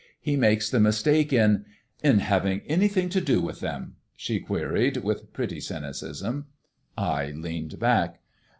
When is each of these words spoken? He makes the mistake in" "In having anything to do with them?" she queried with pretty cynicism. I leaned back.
He 0.19 0.35
makes 0.35 0.67
the 0.67 0.79
mistake 0.79 1.31
in" 1.31 1.63
"In 2.03 2.17
having 2.21 2.61
anything 2.61 3.07
to 3.09 3.21
do 3.21 3.39
with 3.39 3.59
them?" 3.59 3.97
she 4.15 4.39
queried 4.39 4.97
with 4.97 5.31
pretty 5.31 5.59
cynicism. 5.59 6.47
I 6.97 7.27
leaned 7.27 7.77
back. 7.77 8.19